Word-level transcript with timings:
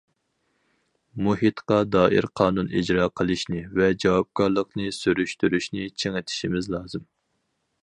مۇھىتقا 1.25 1.77
دائىر 1.95 2.27
قانۇن 2.41 2.71
ئىجرا 2.79 3.05
قىلىشنى 3.21 3.61
ۋە 3.81 3.91
جاۋابكارلىقنى 4.05 4.89
سۈرۈشتۈرۈشنى 5.01 5.89
چىڭىتىشىمىز 6.05 6.75
لازىم. 6.77 7.09